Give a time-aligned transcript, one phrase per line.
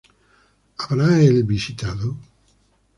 [0.79, 2.17] ¿Habrá él visitado?